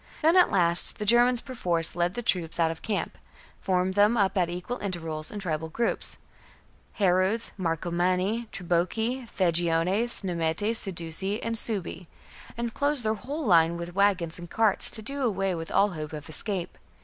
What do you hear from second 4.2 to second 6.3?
at equal intervals in tribal groups—